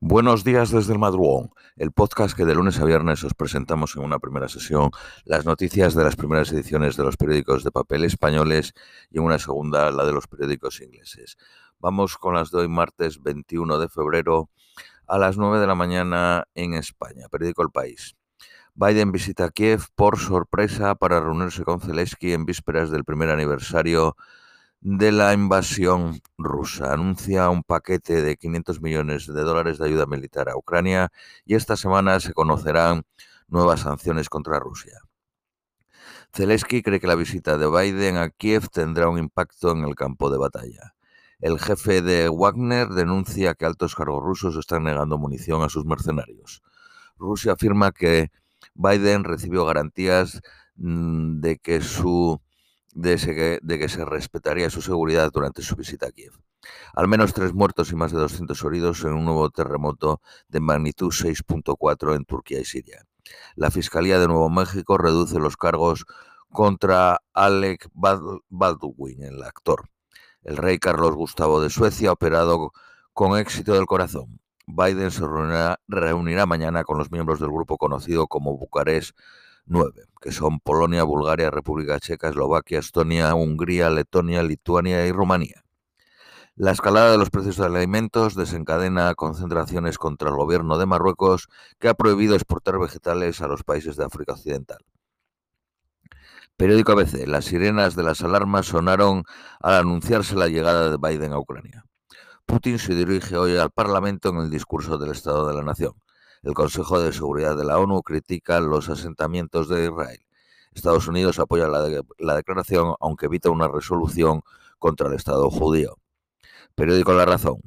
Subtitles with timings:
[0.00, 4.04] Buenos días desde el madrugón, el podcast que de lunes a viernes os presentamos en
[4.04, 4.92] una primera sesión
[5.24, 8.74] las noticias de las primeras ediciones de los periódicos de papel españoles
[9.10, 11.36] y en una segunda la de los periódicos ingleses.
[11.80, 14.50] Vamos con las de hoy martes 21 de febrero
[15.08, 18.14] a las 9 de la mañana en España, periódico El País.
[18.74, 24.14] Biden visita Kiev por sorpresa para reunirse con Zelensky en vísperas del primer aniversario
[24.80, 26.92] de la invasión rusa.
[26.92, 31.10] Anuncia un paquete de 500 millones de dólares de ayuda militar a Ucrania
[31.44, 33.04] y esta semana se conocerán
[33.48, 35.00] nuevas sanciones contra Rusia.
[36.32, 40.30] Zelensky cree que la visita de Biden a Kiev tendrá un impacto en el campo
[40.30, 40.94] de batalla.
[41.40, 46.62] El jefe de Wagner denuncia que altos cargos rusos están negando munición a sus mercenarios.
[47.16, 48.30] Rusia afirma que
[48.74, 50.40] Biden recibió garantías
[50.76, 52.40] mm, de que su
[52.98, 56.32] de, que se respetaría su seguridad durante su visita a Kiev.
[56.94, 61.08] Al menos tres muertos y más de 200 heridos en un nuevo terremoto de magnitud
[61.08, 63.04] 6.4 en Turquía y Siria.
[63.54, 66.06] La Fiscalía de Nuevo México reduce los cargos
[66.50, 69.88] contra Alec Baldwin, el actor.
[70.42, 72.72] El rey Carlos Gustavo de Suecia ha operado
[73.12, 74.40] con éxito del corazón.
[74.66, 75.24] Biden se
[75.86, 79.16] reunirá mañana con los miembros del grupo conocido como Bucarest
[79.68, 85.64] nueve, que son Polonia, Bulgaria, República Checa, Eslovaquia, Estonia, Hungría, Letonia, Lituania y Rumanía.
[86.56, 91.88] La escalada de los precios de alimentos desencadena concentraciones contra el gobierno de Marruecos, que
[91.88, 94.78] ha prohibido exportar vegetales a los países de África Occidental.
[96.56, 97.28] Periódico ABC.
[97.28, 99.22] Las sirenas de las alarmas sonaron
[99.60, 101.84] al anunciarse la llegada de Biden a Ucrania.
[102.44, 105.92] Putin se dirige hoy al Parlamento en el discurso del Estado de la Nación.
[106.42, 110.20] El Consejo de Seguridad de la ONU critica los asentamientos de Israel.
[110.72, 114.42] Estados Unidos apoya la, declaración, aunque evita una resolución
[114.78, 115.96] contra el Estado judío.
[116.74, 117.60] Periódico La Razón.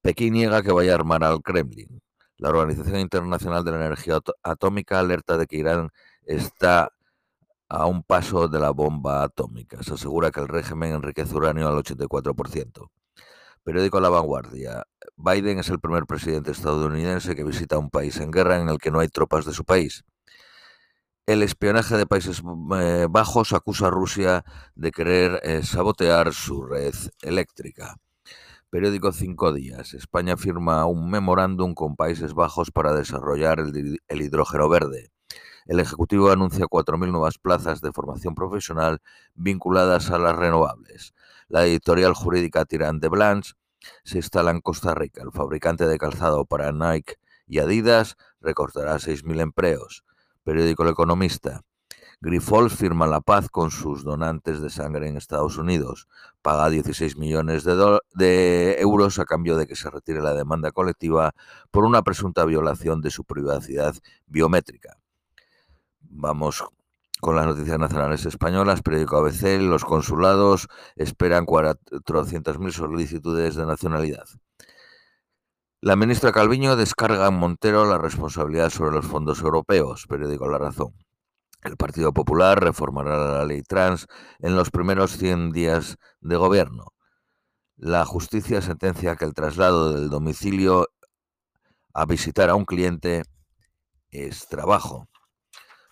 [0.00, 2.00] Pekín niega que vaya a armar al Kremlin.
[2.38, 5.90] La Organización Internacional de la Energía Atómica alerta de que Irán
[6.24, 6.90] está
[7.68, 9.82] a un paso de la bomba atómica.
[9.82, 12.90] Se asegura que el régimen enriquece uranio al 84%.
[13.62, 14.84] Periódico La Vanguardia.
[15.16, 18.90] Biden es el primer presidente estadounidense que visita un país en guerra en el que
[18.90, 20.02] no hay tropas de su país.
[21.26, 22.42] El espionaje de Países
[22.76, 24.44] eh, Bajos acusa a Rusia
[24.74, 27.96] de querer eh, sabotear su red eléctrica.
[28.70, 29.92] Periódico Cinco Días.
[29.94, 35.10] España firma un memorándum con Países Bajos para desarrollar el, el hidrógeno verde.
[35.70, 39.00] El Ejecutivo anuncia 4.000 nuevas plazas de formación profesional
[39.36, 41.14] vinculadas a las renovables.
[41.46, 43.52] La editorial jurídica Tirán de Blanche
[44.02, 45.22] se instala en Costa Rica.
[45.22, 50.02] El fabricante de calzado para Nike y Adidas recortará 6.000 empleos.
[50.42, 51.60] Periódico El Economista.
[52.20, 56.08] Grifols firma la paz con sus donantes de sangre en Estados Unidos.
[56.42, 61.32] Paga 16 millones de, euros a cambio de que se retire la demanda colectiva
[61.70, 63.94] por una presunta violación de su privacidad
[64.26, 64.98] biométrica.
[66.12, 66.64] Vamos
[67.20, 70.66] con las noticias nacionales españolas, periódico ABC, los consulados
[70.96, 74.24] esperan 400.000 solicitudes de nacionalidad.
[75.80, 80.94] La ministra Calviño descarga en Montero la responsabilidad sobre los fondos europeos, periódico La Razón.
[81.62, 84.08] El Partido Popular reformará la ley trans
[84.40, 86.86] en los primeros 100 días de gobierno.
[87.76, 90.88] La justicia sentencia que el traslado del domicilio
[91.94, 93.22] a visitar a un cliente
[94.10, 95.09] es trabajo.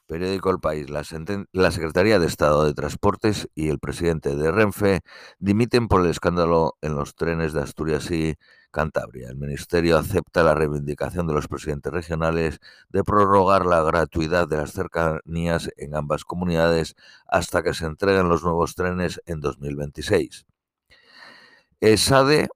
[0.08, 5.00] Periódico El País, la, Secretaría de Estado de Transportes y el presidente de Renfe
[5.38, 8.36] dimiten por el escándalo en los trenes de Asturias y
[8.70, 9.28] Cantabria.
[9.28, 12.58] El Ministerio acepta la reivindicación de los presidentes regionales
[12.88, 16.94] de prorrogar la gratuidad de las cercanías en ambas comunidades
[17.26, 20.46] hasta que se entreguen los nuevos trenes en 2026.
[21.80, 22.48] ESADE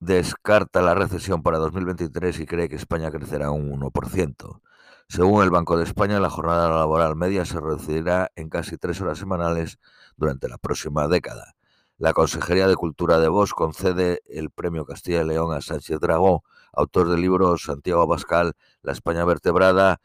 [0.00, 4.62] descarta la recesión para 2023 y cree que España crecerá un 1%.
[5.08, 9.18] Según el Banco de España, la jornada laboral media se reducirá en casi tres horas
[9.18, 9.78] semanales
[10.16, 11.54] durante la próxima década.
[11.96, 16.42] La Consejería de Cultura de Vos concede el Premio Castilla y León a Sánchez Dragó,
[16.72, 20.00] autor del libro Santiago Abascal, La España vertebrada,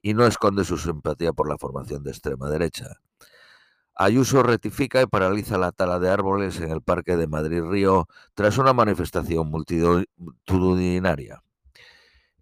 [0.00, 3.00] y no esconde su simpatía por la formación de extrema derecha.
[3.96, 8.58] Ayuso rectifica y paraliza la tala de árboles en el Parque de Madrid Río tras
[8.58, 11.42] una manifestación multitudinaria.